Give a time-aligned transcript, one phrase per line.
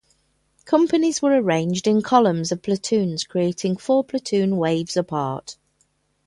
[0.65, 5.57] Companies were arranged in columns of platoons, creating four platoon waves apart.